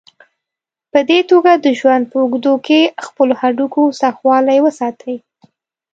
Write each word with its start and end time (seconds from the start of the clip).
په 0.91 0.99
دې 1.09 1.19
توګه 1.31 1.51
د 1.55 1.67
ژوند 1.79 2.03
په 2.11 2.17
اوږدو 2.21 2.53
کې 2.67 2.79
خپلو 3.05 3.33
هډوکو 3.41 3.81
سختوالی 4.01 4.59
وساتئ. 4.61 5.15